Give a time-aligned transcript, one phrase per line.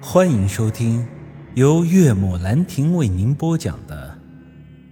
[0.00, 1.06] 欢迎收听
[1.54, 4.18] 由岳母兰亭为您播讲的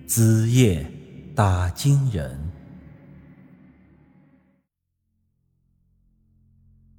[0.08, 0.90] 《子夜
[1.34, 2.30] 打金人》。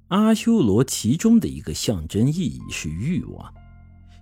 [0.08, 3.52] 阿修罗其中的一个象征意义是欲望。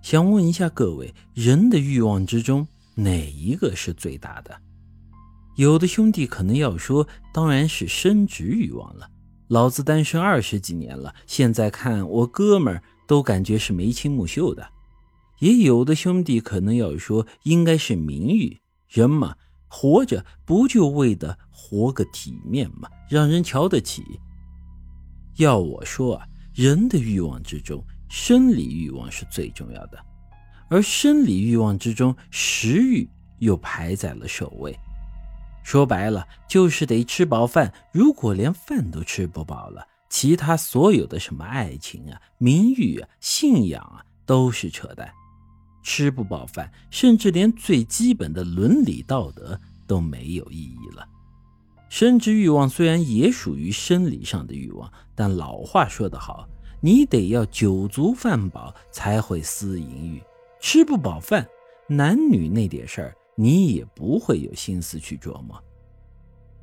[0.01, 4.59] 想问一下各位，人的欲望之中哪一个是最大的？
[5.57, 9.11] 有的兄弟可能要说，当然是生殖欲望了。
[9.47, 14.67] 老子单身二十几年了，现在看我哥们儿都感觉是眉清目秀的。
[15.39, 18.57] 也有的兄弟可能要说，应该是名誉。
[18.87, 19.35] 人嘛，
[19.67, 22.89] 活着不就为的活个体面吗？
[23.09, 24.03] 让人瞧得起。
[25.37, 29.99] 要我说啊，人的欲望之中，生理欲望是最重要的，
[30.69, 33.05] 而生理欲望之中，食欲
[33.39, 34.73] 又排在了首位。
[35.63, 37.73] 说白了，就是得吃饱饭。
[37.91, 39.85] 如果连饭都吃不饱了，
[40.15, 45.11] 其他所有的什么爱情啊、名誉啊、信仰啊，都是扯淡。
[45.83, 51.05] 吃不饱饭，甚至连最基本的伦理道德都没有意义了。
[51.89, 56.47] 生殖欲望虽然也属于生理上的欲望，但老话说得好，
[56.79, 60.23] 你得要酒足饭饱才会思淫欲。
[60.61, 61.45] 吃不饱饭，
[61.89, 63.13] 男女那点事儿。
[63.35, 65.61] 你也不会有心思去琢磨。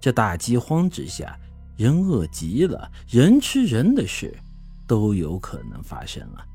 [0.01, 1.39] 这大饥荒之下，
[1.83, 4.33] 人饿极了，人吃人的事
[4.87, 6.47] 都有可能发生啊。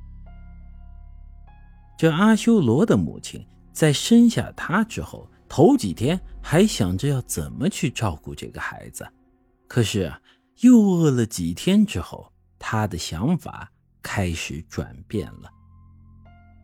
[1.97, 9.05] 这阿修罗的母亲在生下他之后，头几天还想着要怎么去照顾这个孩子，
[9.67, 10.09] 可是
[10.61, 13.69] 又饿了几天之后，他的想法
[14.01, 15.51] 开始转变了。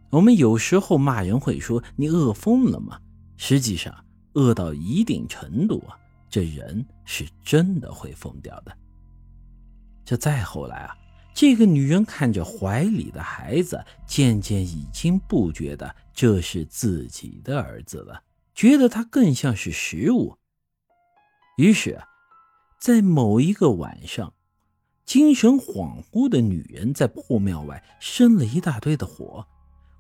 [0.10, 2.98] 我们有时候骂人会说：“你饿疯了吗？”
[3.36, 3.94] 实际上，
[4.36, 6.00] 饿到一定程度啊，
[6.34, 8.76] 这人是真的会疯掉的。
[10.04, 10.98] 这再后来啊，
[11.32, 18.24] 这个女人看着怀里的孩子，渐渐已经不觉得这是自己的儿子了，
[18.56, 20.36] 觉得他更像是食物。
[21.58, 22.02] 于是，
[22.82, 24.34] 在某一个晚上，
[25.06, 29.46] 精神恍惚的女人在破庙外生了一大堆的火。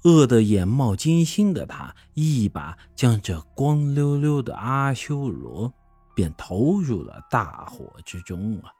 [0.03, 5.71] 饿得眼冒金星的她，一把将这光溜溜的阿修罗
[6.15, 8.71] 便投入了大火之中啊！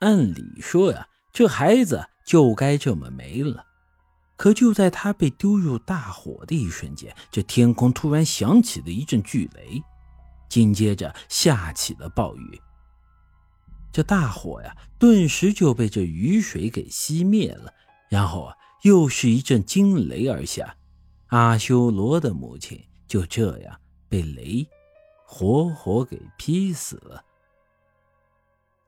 [0.00, 3.64] 按理说呀，这孩子就该这么没了。
[4.36, 9.82] 可就在他被丢入大火的一瞬间，这天空突然响起了一阵巨雷，
[10.48, 12.60] 紧接着下起了暴雨。
[13.92, 17.72] 这大火呀，顿时就被这雨水给熄灭了，
[18.08, 18.54] 然后啊。
[18.82, 20.76] 又是一阵惊雷而下，
[21.30, 23.76] 阿修罗的母亲就这样
[24.08, 24.64] 被雷
[25.30, 27.22] 活活给劈死了。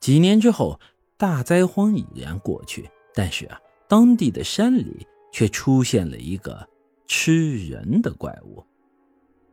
[0.00, 0.80] 几年之后，
[1.18, 6.66] 大灾荒已然过去，但是啊，当地的山里却出现了一个
[7.06, 8.64] 吃人的怪物。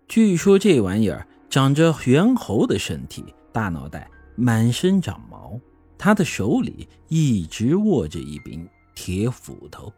[0.07, 5.59] 据说这玩意儿长着猿猴的身体，大脑袋，满身长毛，
[5.97, 8.65] 他的手里一直握着一柄
[8.95, 9.91] 铁斧头。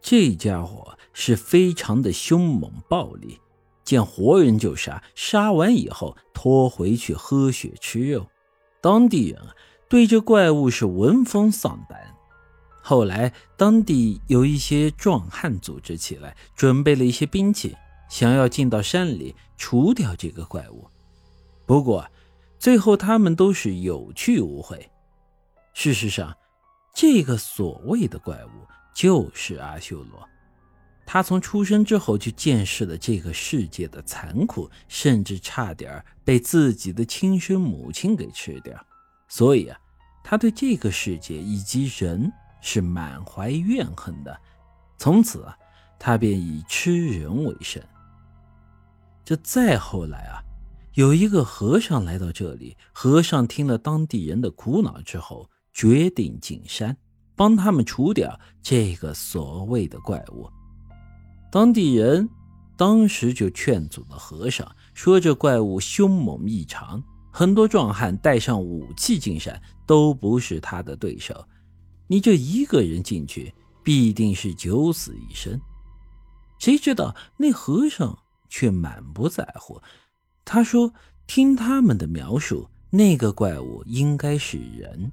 [0.00, 3.38] 这家伙是非常的凶猛暴力，
[3.84, 8.26] 见活人就杀，杀完以后拖回去喝血吃肉。
[8.80, 9.54] 当地人啊
[9.88, 12.00] 对这怪物是闻风丧胆。
[12.82, 17.76] 后来当地有一些壮汉组织起来，准备了一些兵器，
[18.08, 20.88] 想要进到山里除掉这个怪物。
[21.66, 22.06] 不过
[22.58, 24.90] 最后他们都是有去无回。
[25.72, 26.36] 事实上，
[26.94, 28.48] 这个所谓的怪物。
[28.94, 30.24] 就是阿修罗，
[31.06, 38.74] 他从出生之后就见识了这个世界的残酷，甚至差点被自己的亲生母亲给吃掉。
[39.28, 39.78] 所以啊，
[40.22, 44.36] 他对这个世界以及人是满怀怨恨的。
[44.98, 45.56] 从此啊，
[45.98, 47.82] 他便以吃人为生。
[49.24, 50.42] 这再后来啊，
[50.94, 56.96] 有一个和尚来到这里，和尚听了当地人的苦恼之后，决定进山。
[57.36, 60.48] 帮他们除掉这个所谓的怪物。
[61.54, 62.28] 当地人
[62.76, 71.46] 当时就劝阻了和尚，说这怪物凶猛异常，很多壮汉带上武器进山都不是他的对手。
[72.08, 73.54] 你这一个人进去，
[73.84, 75.60] 必定是九死一生。
[76.58, 78.18] 谁知道那和尚
[78.48, 79.80] 却满不在乎，
[80.44, 80.92] 他说
[81.28, 85.12] ：“听他们的描述，那个怪物应该是人。”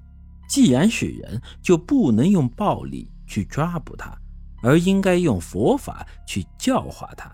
[0.49, 4.19] 既然是人，就不能用暴力去抓捕他，
[4.62, 7.31] 而应该用佛法去教化他。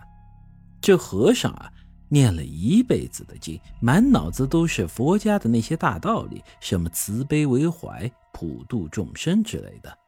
[0.80, 1.72] 这和尚啊，
[2.08, 9.98] 念了一辈子的经，满脑子都是佛家的那些大道理，什么慈悲为怀、普度众生之类的。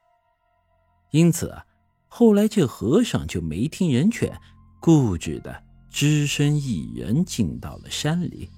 [1.11, 1.65] 因此啊，
[2.09, 4.33] 后来这和尚就没听人劝，
[4.81, 8.49] 固执的只身一人进到了山里。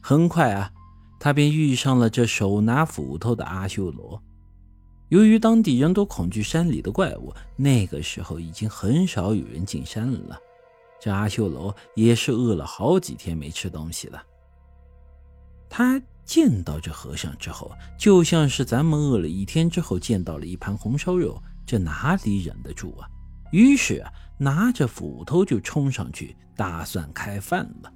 [0.00, 0.70] 很快啊，
[1.18, 4.22] 他便遇上了这手拿斧头的阿修罗。
[5.08, 10.38] 由于当地人都恐惧山里的怪物，那个时候已经很少有人进山了。
[11.00, 14.22] 这阿修罗也是饿了好几天没吃东西了。
[15.70, 23.08] 他见到这和尚之后，就像是咱们饿了一天之后见到了一盘红烧肉，这哪里忍得住啊？
[23.50, 24.04] 于是，
[24.36, 27.92] 拿着斧头就冲上去，打算开饭了。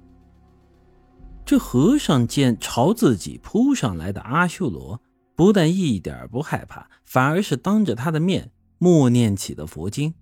[1.45, 4.99] 这和尚见朝自己扑上来的阿修罗，
[5.35, 10.13] 不但一点不害怕，反而是当着他的面默念起了佛经。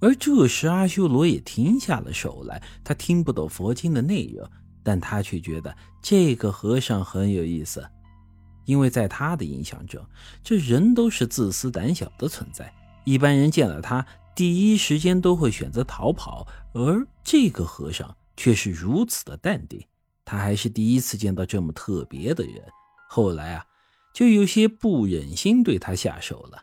[0.00, 2.62] 而这时，阿修罗也停下了手来。
[2.82, 4.48] 他听不懂佛经的内容，
[4.82, 7.86] 但他却觉得这个和尚很有意思，
[8.64, 10.02] 因为在他的印象中，
[10.42, 12.72] 这人都是自私胆小的存在。
[13.04, 19.84] 一般人见了他，第一时间都会选择逃跑，而这个和尚却是如此的淡定。
[20.24, 22.62] 他还是第一次见到这么特别的人。
[23.08, 23.64] 后来啊，
[24.12, 26.62] 就有些不忍心对他下手了。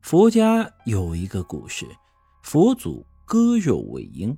[0.00, 1.86] 佛家有一个故事。
[2.42, 4.34] 佛祖割肉喂鹰，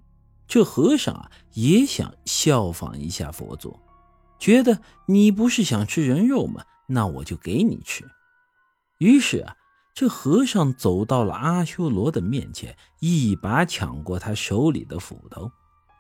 [0.48, 3.78] 这和尚啊也想效仿一下佛祖，
[4.37, 6.64] 觉得你不是想吃人肉吗？
[6.88, 8.04] 那我就给你吃。
[8.98, 9.54] 于是啊，
[9.94, 15.48] 这和尚走到了阿修罗的面前，一把抢过他手里的斧头。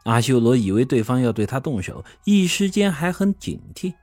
[0.04, 3.94] 阿修罗以为对方要对他动手，一时间还很警惕。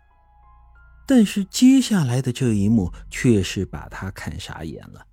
[1.07, 5.07] 但是接下来的这一幕却是把他看傻眼了。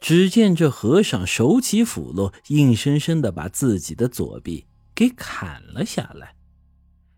[0.00, 6.36] 只见这和尚手起斧落，硬生生的把自己的左臂给砍了下来。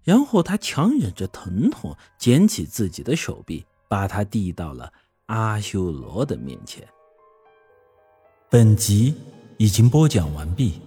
[0.03, 4.91] 然后他强忍着疼痛，捡起自己的手臂，把它递到了
[5.27, 6.89] 阿修罗的面前。
[8.49, 9.15] 本集
[9.59, 10.81] 已经播讲完毕，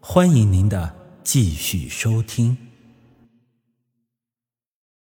[0.00, 2.65] 欢迎您的继续收听。